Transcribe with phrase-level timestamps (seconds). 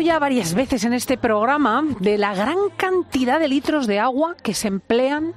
[0.00, 4.54] ya varias veces en este programa de la gran cantidad de litros de agua que
[4.54, 5.34] se emplean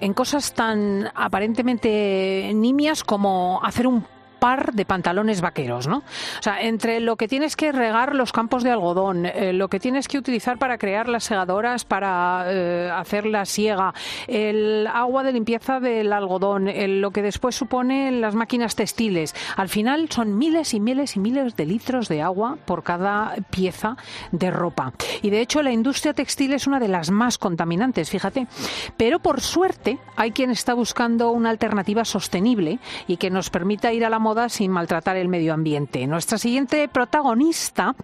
[0.00, 4.04] en cosas tan aparentemente nimias como hacer un
[4.42, 5.98] par de pantalones vaqueros, ¿no?
[5.98, 9.78] O sea, entre lo que tienes que regar los campos de algodón, eh, lo que
[9.78, 13.94] tienes que utilizar para crear las segadoras, para eh, hacer la siega,
[14.26, 16.68] el agua de limpieza del algodón,
[17.00, 19.32] lo que después supone las máquinas textiles.
[19.56, 23.96] Al final son miles y miles y miles de litros de agua por cada pieza
[24.32, 24.92] de ropa.
[25.22, 28.48] Y de hecho la industria textil es una de las más contaminantes, fíjate.
[28.96, 34.04] Pero por suerte hay quien está buscando una alternativa sostenible y que nos permita ir
[34.04, 36.06] a la moda sin maltratar el medio ambiente.
[36.06, 37.94] Nuestra siguiente protagonista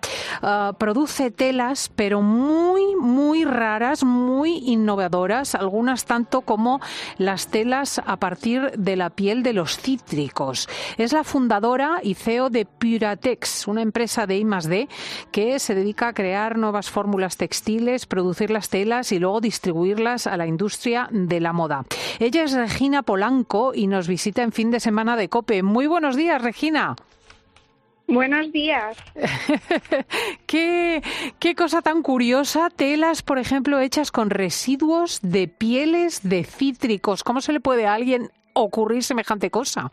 [0.43, 6.81] ah, produce telas, pero muy, muy raras, muy innovadoras, algunas tanto como
[7.17, 10.69] las telas a partir de la piel de los cítricos.
[10.99, 14.89] Es la fundadora y CEO de Puratex, una empresa de I+D
[15.33, 20.37] que se dedica a crear nuevas fórmulas textiles, producir las telas y luego distribuirlas a
[20.37, 21.85] la industria de la moda.
[22.19, 25.63] Ella es Regina Polanco y nos visita en fin de semana de COPE.
[25.63, 26.97] Muy buenos días, Regina.
[28.09, 28.97] Buenos días.
[30.47, 31.03] ¿Qué,
[31.39, 37.23] ¿Qué, cosa tan curiosa, telas, por ejemplo, hechas con residuos de pieles de cítricos.
[37.23, 39.93] ¿Cómo se le puede a alguien ocurrir semejante cosa?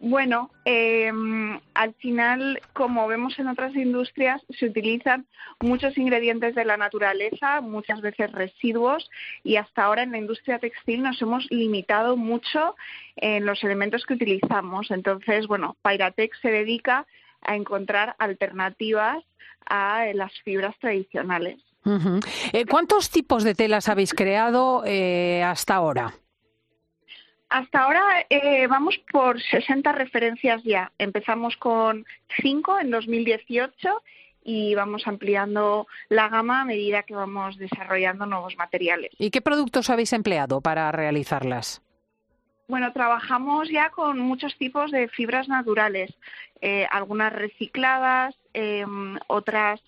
[0.00, 1.10] Bueno, eh,
[1.74, 5.26] al final, como vemos en otras industrias, se utilizan
[5.60, 9.10] muchos ingredientes de la naturaleza, muchas veces residuos,
[9.42, 12.76] y hasta ahora en la industria textil nos hemos limitado mucho
[13.16, 14.92] en los elementos que utilizamos.
[14.92, 17.04] Entonces, bueno, Pyratex se dedica
[17.42, 19.24] a encontrar alternativas
[19.66, 21.60] a las fibras tradicionales.
[22.52, 26.14] Eh, ¿Cuántos tipos de telas habéis creado eh, hasta ahora?
[27.48, 30.92] Hasta ahora eh, vamos por 60 referencias ya.
[30.98, 32.04] Empezamos con
[32.42, 34.02] 5 en 2018
[34.44, 39.10] y vamos ampliando la gama a medida que vamos desarrollando nuevos materiales.
[39.18, 41.82] ¿Y qué productos habéis empleado para realizarlas?
[42.68, 46.14] Bueno, trabajamos ya con muchos tipos de fibras naturales,
[46.60, 49.80] eh, algunas recicladas, em, otras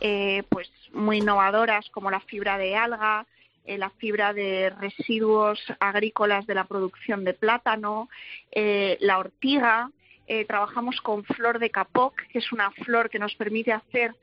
[0.00, 3.26] eh, pues muy innovadoras como la fibra de alga,
[3.66, 8.08] eh, la fibra de residuos agrícolas de la producción de plátano,
[8.52, 9.90] eh, la ortiga.
[10.28, 14.14] Eh, trabajamos con flor de capoc, que es una flor que nos permite hacer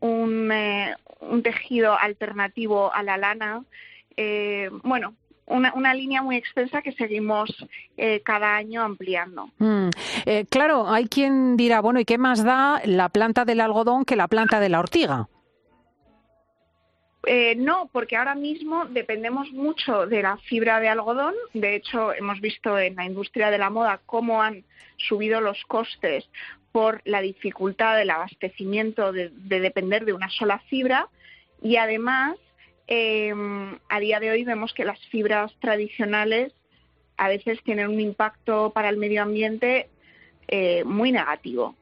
[0.00, 0.52] un,
[1.42, 3.64] tejido alternativo a la lana.
[4.82, 5.14] bueno,
[5.46, 7.50] una, línea muy extensa que seguimos
[8.24, 9.50] cada año ampliando.
[9.58, 9.88] Mm.
[10.48, 14.28] claro, hay quien dirá, bueno, ¿y qué más da la planta del algodón que la
[14.28, 15.28] planta de la ortiga?
[17.26, 21.34] Eh, no, porque ahora mismo dependemos mucho de la fibra de algodón.
[21.52, 24.64] De hecho, hemos visto en la industria de la moda cómo han
[24.96, 26.28] subido los costes
[26.72, 31.08] por la dificultad del abastecimiento de, depender de una sola fibra.
[31.62, 32.36] Y además,
[32.86, 36.52] em, a día de hoy vemos que las fibras tradicionales
[37.18, 39.90] a veces tienen un impacto para el medio ambiente
[40.48, 41.76] eh, muy negativo.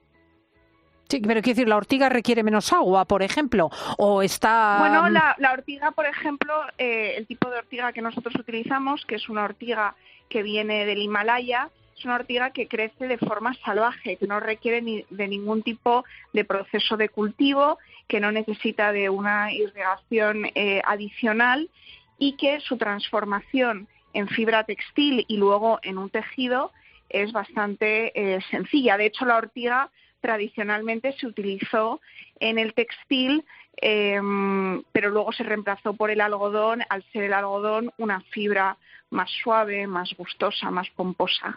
[1.08, 4.76] Sí, pero quiero decir, la ortiga requiere menos agua, por ejemplo, o está.
[4.78, 9.28] Bueno, la, ortiga, por ejemplo, eh, el tipo de ortiga que nosotros utilizamos, que es
[9.28, 9.94] una ortiga
[10.28, 14.82] que viene del Himalaya, es una ortiga que crece de forma salvaje, que no requiere
[14.82, 20.82] ni de ningún tipo de proceso de cultivo, que no necesita de una irrigación eh,
[20.84, 21.70] adicional
[22.18, 26.70] y que su transformación en fibra textil y luego en un tejido
[27.08, 28.96] es bastante eh, sencilla.
[28.96, 32.00] De hecho, la ortiga tradicionalmente se utilizó
[32.40, 33.44] en el textil,
[33.76, 38.76] em, pero luego se reemplazó por el algodón, al ser el algodón una fibra
[39.10, 41.56] más suave, más gustosa, más pomposa.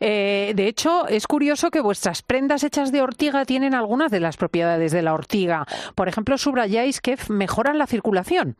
[0.00, 4.36] Eh, de hecho, es curioso que vuestras prendas hechas de ortiga tienen algunas de las
[4.36, 5.66] propiedades de la ortiga.
[5.94, 8.56] Por ejemplo, subrayáis que mejoran la circulación.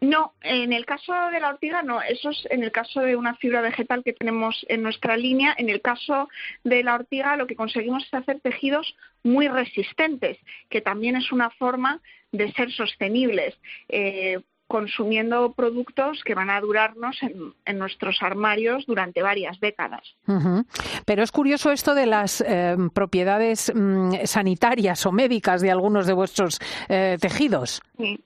[0.00, 3.34] No, en el caso de la ortiga no, eso es en el caso de una
[3.34, 5.54] fibra vegetal que tenemos en nuestra línea.
[5.58, 6.28] En el caso
[6.62, 11.50] de la ortiga lo que conseguimos es hacer tejidos muy resistentes, que también es una
[11.50, 12.00] forma
[12.30, 13.56] de ser sostenibles.
[13.88, 20.02] Eh, consumiendo productos que van a durarnos en, nuestros armarios durante varias décadas.
[21.06, 26.12] Pero es curioso esto de las eh, propiedades mm, sanitarias o médicas de algunos de
[26.12, 26.60] vuestros
[26.90, 27.80] eh, tejidos.
[27.96, 28.22] Sí.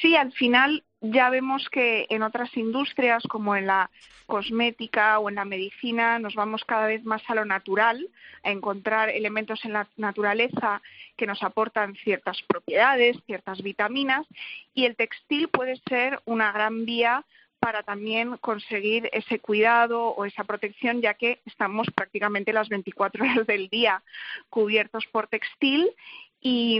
[0.00, 3.90] Sí, al final ya vemos que en otras industrias como en la
[4.26, 8.08] cosmética o en la medicina nos vamos cada vez más a lo natural,
[8.42, 10.80] a encontrar elementos en la naturaleza
[11.16, 14.26] que nos aportan ciertas propiedades, ciertas vitaminas
[14.72, 17.24] y el textil puede ser una gran vía
[17.64, 23.46] para también conseguir ese cuidado o esa protección, ya que estamos prácticamente las 24 horas
[23.46, 24.02] del día
[24.50, 25.90] cubiertos por textil
[26.46, 26.78] y,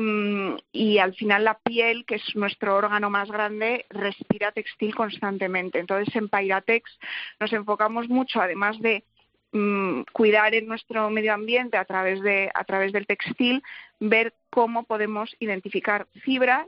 [0.72, 5.78] y, al final la piel, que es nuestro órgano más grande, respira textil constantemente.
[5.78, 6.98] Entonces en Pairatex
[7.40, 9.04] nos enfocamos mucho, además de
[9.52, 13.62] mm, cuidar en nuestro medio ambiente a través, de, a través del textil,
[14.00, 16.66] ver cómo podemos identificar fibras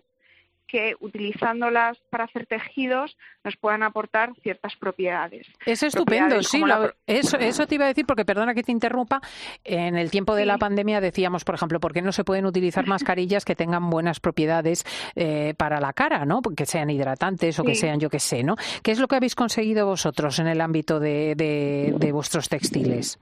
[0.67, 5.47] que utilizándolas para hacer tejidos nos puedan aportar ciertas propiedades.
[5.65, 6.63] Es estupendo, sí,
[7.07, 9.21] eso, eso, te iba a decir porque perdona que te interrumpa,
[9.65, 12.87] en el tiempo de la pandemia decíamos, por ejemplo, ¿por qué no se pueden utilizar
[12.87, 14.85] mascarillas que tengan buenas propiedades
[15.15, 16.43] eh, para la cara, ¿no?
[16.43, 18.57] Que sean hidratantes o que sean yo qué sé, ¿no?
[18.83, 23.19] ¿Qué es lo que habéis conseguido vosotros en el ámbito de, de vuestros textiles?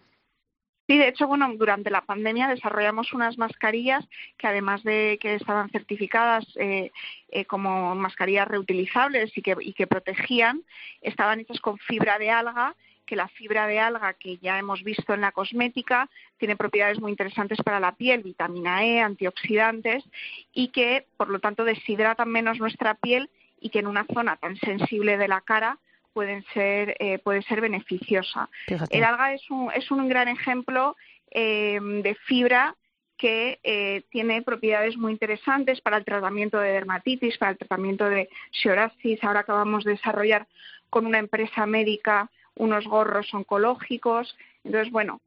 [0.86, 4.04] Sí, de hecho, bueno, durante la pandemia desarrollamos unas mascarillas
[4.36, 6.92] que además de que estaban certificadas eh,
[7.30, 10.62] eh, como mascarillas reutilizables y que, y que protegían,
[11.00, 12.74] estaban hechas con fibra de alga
[13.06, 16.08] que la fibra de alga que ya hemos visto en la cosmética
[16.38, 20.04] tiene propiedades muy interesantes para la piel, vitamina E, antioxidantes
[20.52, 24.56] y que por lo tanto deshidratan menos nuestra piel y que en una zona tan
[24.56, 25.78] sensible de la cara
[26.14, 28.48] pueden ser, eh, puede ser beneficiosa.
[28.88, 30.96] El alga es un, es un gran ejemplo
[31.30, 32.76] eh, de fibra
[33.18, 38.28] que eh, tiene propiedades muy interesantes para el tratamiento de dermatitis, para el tratamiento de
[38.52, 39.22] psoriasis.
[39.22, 40.46] Ahora acabamos de desarrollar
[40.88, 44.36] con una empresa médica unos gorros oncológicos.
[44.62, 45.20] Entonces, bueno,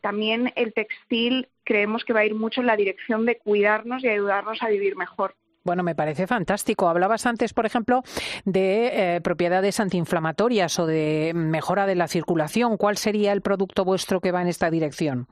[0.00, 4.08] también el textil creemos que va a ir mucho en la dirección de cuidarnos y
[4.08, 5.34] ayudarnos a vivir mejor.
[5.70, 6.88] Bueno, me parece fantástico.
[6.88, 8.02] Hablabas antes, por ejemplo,
[8.44, 12.76] de eh, propiedades antiinflamatorias o de mejora de la circulación.
[12.76, 15.28] ¿Cuál sería el producto vuestro que va en esta dirección?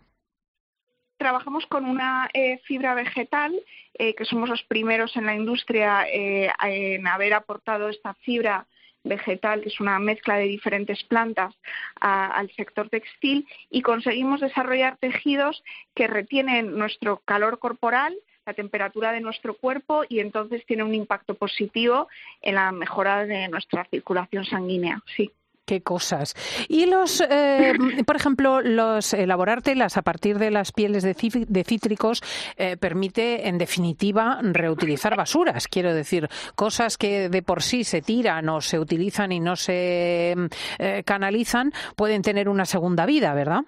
[1.17, 3.52] Trabajamos con una eh, fibra vegetal,
[3.94, 8.69] eh, que somos los primeros en la industria en haber aportado esta fibra
[9.02, 11.52] vegetal, que es una mezcla de diferentes plantas,
[11.99, 15.64] al sector textil y conseguimos desarrollar tejidos
[15.96, 18.14] que retienen nuestro calor corporal,
[18.48, 22.08] la temperatura de nuestro cuerpo y entonces tiene un impacto positivo
[22.40, 25.02] en la mejora de nuestra circulación sanguínea.
[25.16, 25.30] Sí.
[25.66, 26.34] Qué cosas.
[26.66, 27.74] Y los, eh,
[28.06, 32.22] por ejemplo, los elaborar telas a partir de las pieles de, cítricos
[32.56, 35.68] eh, permite, en definitiva, reutilizar basuras.
[35.68, 40.34] Quiero decir, cosas que de por sí se tiran o se utilizan y no se
[40.78, 43.64] eh, canalizan pueden tener una segunda vida, ¿verdad?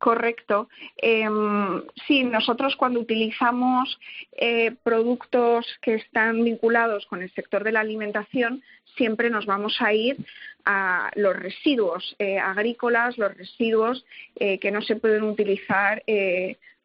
[0.00, 0.70] Correcto.
[0.96, 4.00] Em, sí, nosotros cuando utilizamos
[4.32, 8.62] eh, productos que están vinculados con el sector de la alimentación,
[8.96, 10.16] siempre nos vamos a ir
[10.64, 14.06] a los residuos eh, agrícolas, los residuos
[14.36, 16.02] eh, que no se pueden utilizar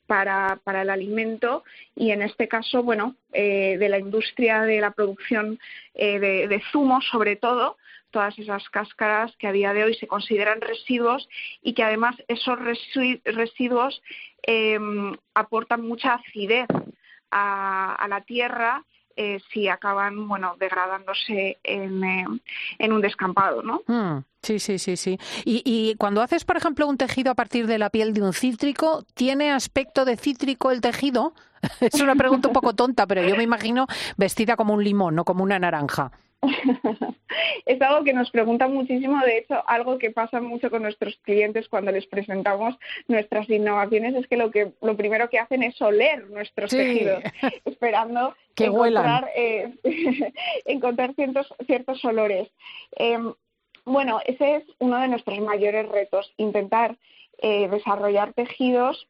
[0.08, 1.64] para, para, el alimento
[1.96, 5.58] y en este caso, bueno, de la industria de la producción
[5.94, 7.78] de zumos sobre todo,
[8.16, 11.28] todas esas cáscaras que a día de hoy se consideran residuos
[11.62, 12.58] y que además esos
[13.26, 14.02] residuos
[14.48, 14.80] eh,
[15.34, 16.68] aportan mucha acidez
[17.30, 18.86] a, la tierra
[19.18, 22.26] eh, si acaban bueno degradándose en, eh,
[22.90, 23.82] un descampado, ¿no?
[23.88, 25.20] Mm, sí, sí, sí, sí.
[25.44, 28.32] Y, y, cuando haces, por ejemplo, un tejido a partir de la piel de un
[28.32, 31.34] cítrico, ¿tiene aspecto de cítrico el tejido?
[31.82, 35.26] es una pregunta un poco tonta, pero yo me imagino vestida como un limón, no
[35.26, 36.14] como una naranja.
[37.66, 41.68] es algo que nos preguntan muchísimo, de hecho, algo que pasa mucho con nuestros clientes
[41.70, 42.76] cuando les presentamos
[43.08, 47.24] nuestras innovaciones es que lo que lo primero que hacen es oler nuestros tejidos,
[47.66, 49.74] esperando que encontrar, eh,
[50.66, 52.50] encontrar ciertos, ciertos olores.
[52.96, 53.34] Em,
[53.86, 56.98] bueno, ese es uno de nuestros mayores retos, intentar
[57.38, 59.08] eh, desarrollar tejidos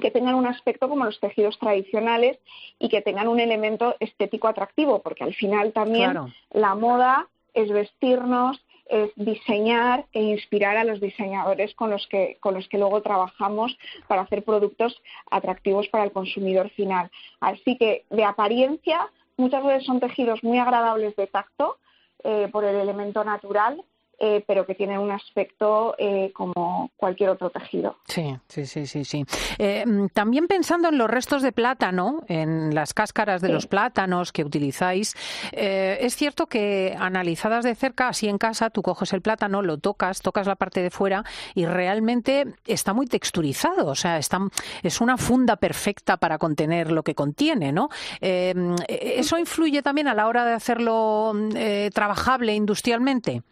[0.00, 2.38] que tengan un aspecto como los tejidos tradicionales
[2.78, 6.18] y que tengan un elemento estético atractivo, porque al final también
[6.50, 12.54] la moda es vestirnos, es diseñar e inspirar a los diseñadores con los que con
[12.54, 17.10] los que luego trabajamos para hacer productos atractivos para el consumidor final.
[17.40, 21.78] Así que de apariencia muchas veces son tejidos muy agradables de tacto
[22.24, 23.82] eh, por el elemento natural
[24.18, 27.96] eh, pero que tienen un aspecto eh, como cualquier otro tejido.
[28.06, 29.04] Sí, sí, sí, sí.
[29.04, 29.24] sí.
[29.58, 34.32] Eh, mm, también pensando en los restos de plátano, en las cáscaras de los plátanos
[34.32, 35.14] que utilizáis,
[35.52, 40.20] es cierto que analizadas de cerca, así en casa, tú coges el plátano, lo tocas,
[40.20, 44.38] tocas la parte de fuera y realmente está muy texturizado, o sea, está,
[44.82, 47.88] es una funda perfecta para contener lo que contiene, ¿no?
[48.20, 53.42] Mm, ¿Eso influye también a la hora de hacerlo mm, trabajable industrialmente?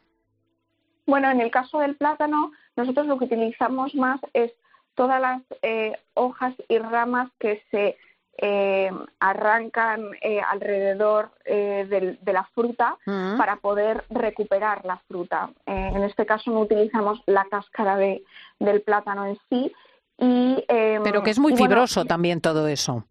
[1.06, 4.52] Bueno, en el caso del plátano, nosotros lo que utilizamos más es
[4.94, 7.96] todas las eh, hojas y ramas que se
[8.38, 8.90] eh,
[9.20, 13.36] arrancan eh, alrededor de, la fruta mm.
[13.36, 15.50] para poder recuperar la fruta.
[15.66, 18.22] en este caso no utilizamos la cáscara de,
[18.58, 19.72] del plátano en sí.
[20.18, 23.04] Y, Pero que es muy fibroso también todo eso.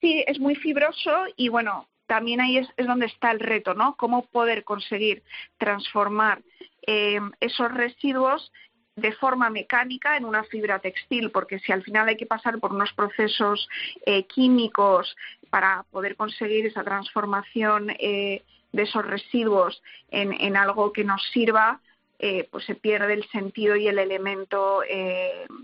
[0.00, 3.96] Sí, es muy fibroso y bueno, también ahí es, donde está el reto, ¿no?
[3.96, 5.22] Cómo poder conseguir
[5.56, 6.42] transformar
[6.84, 8.52] esos residuos
[8.96, 12.74] de forma mecánica en una fibra textil, porque si al final hay que pasar por
[12.74, 13.66] unos procesos
[14.04, 15.16] eh, químicos
[15.48, 18.42] para poder conseguir esa transformación eh,
[18.72, 21.80] de esos residuos en, algo que nos sirva,
[22.18, 24.82] eh, pues se pierde el sentido y el elemento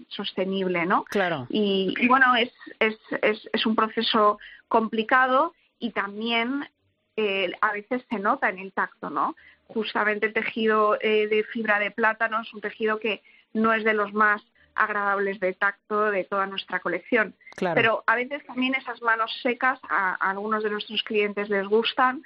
[0.08, 1.04] sostenible, ¿no?
[1.04, 1.46] Claro.
[1.50, 4.38] Y, bueno, es, es, es, es, un proceso
[4.68, 6.68] complicado y también
[7.60, 9.34] a veces se nota en el tacto, ¿no?
[9.68, 13.94] justamente el tejido eh, de fibra de plátano es un tejido que no es de
[13.94, 14.42] los más
[14.74, 17.34] agradables de tacto de toda nuestra colección.
[17.74, 22.22] Pero a veces también esas manos secas a, algunos de nuestros clientes les gustan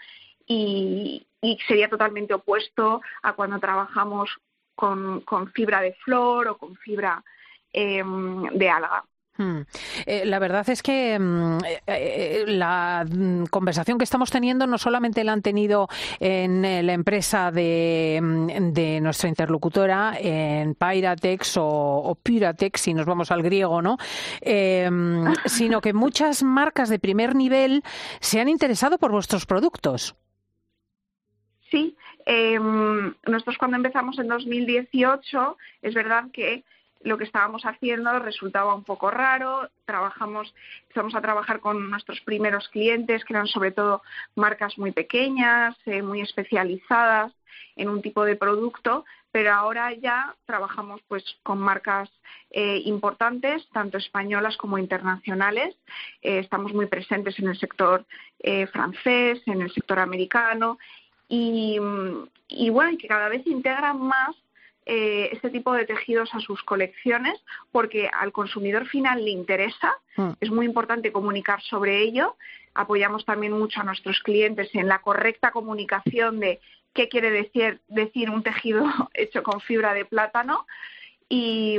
[0.47, 1.27] y,
[1.67, 4.31] sería totalmente opuesto a cuando trabajamos
[4.77, 7.25] con, fibra de flor o con fibra
[7.73, 9.05] em, de alga.
[9.43, 9.63] Hmm.
[10.07, 14.79] Eh, la verdad es que mm, eh, eh, la mm, conversación que estamos teniendo no
[14.79, 15.89] solamente la han tenido
[16.21, 23.31] en la empresa de, mm, nuestra interlocutora, en Pyratex o, o, Pyratex, si nos vamos
[23.31, 23.97] al griego, ¿no?
[25.47, 27.83] sino que muchas marcas de primer nivel
[28.21, 30.15] se han interesado por vuestros productos.
[31.71, 31.97] Sí,
[33.27, 36.65] nosotros cuando empezamos en 2018, es verdad que
[37.05, 39.69] lo que estábamos haciendo resultaba un poco raro.
[39.85, 44.03] Trabajamos, empezamos a trabajar con nuestros primeros clientes, que eran sobre todo
[44.35, 47.33] marcas muy pequeñas, eh, muy especializadas
[47.77, 52.11] en un tipo de producto, pero ahora ya trabajamos pues con marcas
[52.51, 55.75] eh, importantes, tanto españolas como internacionales.
[56.21, 58.05] Eh, estamos muy presentes en el sector
[58.73, 60.77] francés, en el sector americano
[61.29, 61.79] y,
[62.49, 64.35] y bueno, y que cada vez integran más
[64.85, 70.31] eh, este tipo de tejidos a sus colecciones porque al consumidor final le interesa, mm.
[70.41, 72.37] es muy importante comunicar sobre ello.
[72.75, 76.61] Apoyamos también mucho a nuestros clientes en la correcta comunicación de
[76.95, 78.85] qué quiere decir, decir un tejido
[79.15, 80.67] hecho con fibra de plátano
[81.29, 81.79] y,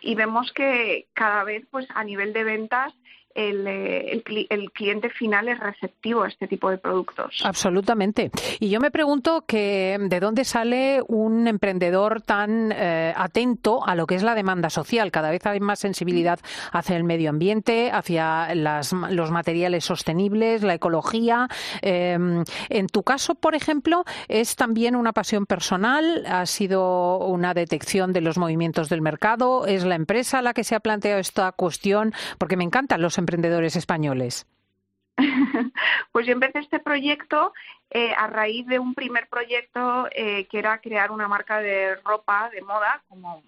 [0.00, 2.94] y vemos que cada vez pues a nivel de ventas
[3.38, 7.42] eh, el, cliente final es receptivo a este tipo de productos.
[7.44, 8.30] Absolutamente.
[8.60, 14.06] Y yo me pregunto que de dónde sale un emprendedor tan eh, atento a lo
[14.06, 15.10] que es la demanda social.
[15.10, 16.40] Cada vez hay más sensibilidad
[16.72, 21.48] hacia el medio ambiente, hacia los materiales sostenibles, la ecología.
[21.82, 28.14] Em, en tu caso, por ejemplo, es también una pasión personal, ha sido una detección
[28.14, 32.14] de los movimientos del mercado, es la empresa la que se ha planteado esta cuestión,
[32.38, 33.25] porque me encantan los emprendedores
[33.76, 34.46] españoles?
[36.12, 37.52] Pues yo empecé este proyecto
[37.90, 42.50] eh, a raíz de un primer proyecto eh, que era crear una marca de ropa
[42.50, 43.42] de moda, como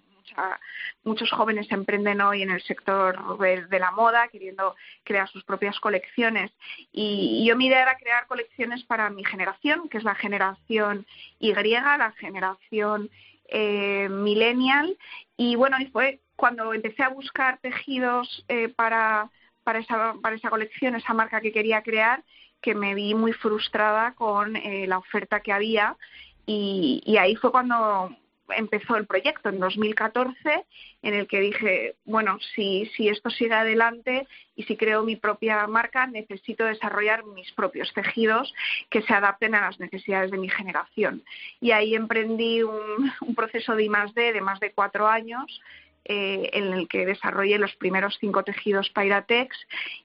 [1.05, 6.53] muchos jóvenes emprenden hoy en el sector de, la moda, queriendo crear sus propias colecciones.
[6.93, 11.07] Y, yo mi idea era crear colecciones para mi generación, que es la generación
[11.39, 13.09] Y, la generación
[13.47, 14.99] eh, millennial.
[15.39, 18.45] Y bueno, y fue cuando empecé a buscar tejidos
[18.77, 19.31] para
[19.69, 22.25] para esa, para esa colección, esa marca que quería crear,
[22.63, 25.95] que me vi muy frustrada con eh, la oferta que había
[26.47, 28.17] y, ahí fue cuando
[28.57, 30.65] empezó el proyecto en 2014
[31.03, 35.67] en el que dije, bueno, si, si esto sigue adelante y si creo mi propia
[35.67, 38.55] marca, necesito desarrollar mis propios tejidos
[38.89, 41.23] que se adapten a las necesidades de mi generación.
[41.61, 45.61] Y ahí emprendí un, proceso de I+D de más de cuatro años
[46.11, 49.55] eh, en el que desarrollé los primeros cinco tejidos Pyratex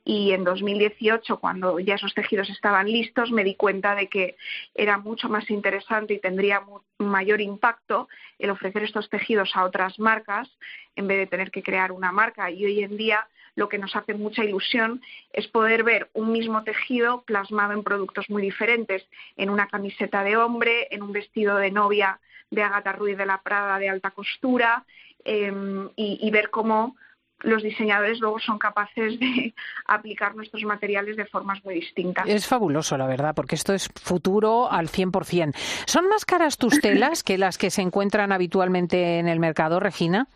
[0.04, 4.36] y en 2018, cuando ya esos tejidos estaban listos, me di cuenta de que
[4.76, 6.62] era mucho más interesante y tendría
[6.98, 10.50] mayor impacto el ofrecer estos tejidos a otras marcas
[10.98, 12.52] en vez de tener que crear una marca.
[12.52, 16.64] Y hoy en día lo que nos hace mucha ilusión es poder ver un mismo
[16.64, 19.06] tejido plasmado en productos muy diferentes,
[19.38, 22.20] en una camiseta de hombre, en un vestido de novia
[22.50, 24.86] de Agatha Ruiz de la Prada de alta costura,
[25.26, 26.98] Em, y, ver cómo
[27.40, 29.54] los diseñadores luego son capaces de
[29.88, 32.28] aplicar nuestros materiales de formas muy distintas.
[32.28, 35.54] Es fabuloso, la verdad, porque esto es futuro al 100%.
[35.86, 40.28] ¿Son más caras tus telas que las que se encuentran habitualmente en el mercado, Regina?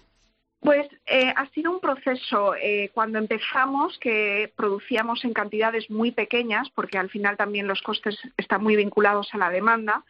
[0.59, 2.55] Pues eh, ha sido un proceso.
[2.55, 8.17] Eh, cuando empezamos, que producíamos en cantidades muy pequeñas, porque al final también los costes
[8.37, 10.03] están muy vinculados a la demanda,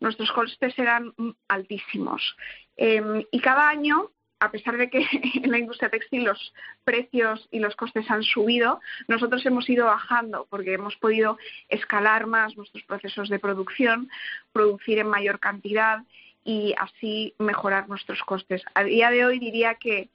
[0.00, 1.14] nuestros costes eran
[1.48, 2.36] altísimos.
[2.76, 4.98] Em, y cada año a pesar de que
[5.42, 6.52] en la industria textil los
[6.84, 11.38] precios y los costes han subido, nosotros hemos ido bajando porque hemos podido
[11.68, 14.10] escalar más nuestros procesos de producción,
[14.52, 16.00] producir en mayor cantidad
[16.46, 18.62] y así mejorar nuestros costes.
[18.74, 20.08] A día de hoy diría que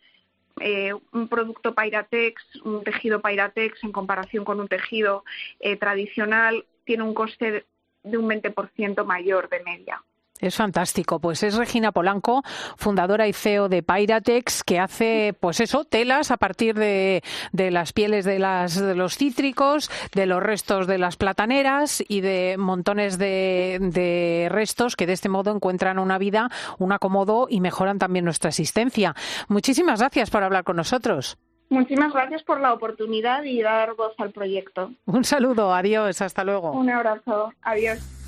[0.62, 5.26] eh, un producto Pyratex, un tejido Pyratex en comparación con un tejido
[5.60, 7.66] eh, tradicional tiene un coste
[8.04, 10.02] de un 20% mayor de media.
[10.42, 11.20] Es fantástico.
[11.20, 12.42] Pues es Regina Polanco,
[12.76, 17.22] fundadora y CEO de Pyratex, que hace, pues eso, telas a partir de,
[17.54, 22.56] las pieles de, las, de los cítricos, de los restos de las plataneras y de
[22.58, 28.00] montones de, de restos que de este modo encuentran una vida, un acomodo y mejoran
[28.00, 29.16] también nuestra existencia.
[29.48, 31.38] Muchísimas gracias por hablar con nosotros.
[31.70, 34.92] Muchísimas gracias por la oportunidad y dar voz al proyecto.
[35.06, 36.72] Un saludo, adiós, hasta luego.
[36.72, 38.21] Un abrazo, adiós.